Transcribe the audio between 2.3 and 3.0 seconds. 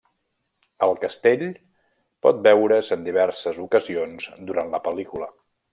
veure's